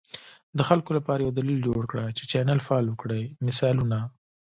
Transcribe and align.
د 0.57 0.59
خلکو 0.69 0.91
لپاره 0.97 1.19
یو 1.21 1.35
دلیل 1.39 1.59
جوړ 1.67 1.81
کړه 1.91 2.05
چې 2.17 2.23
چینل 2.31 2.59
فالو 2.67 2.93
کړي، 3.01 3.21
مثالونه: 3.45 3.99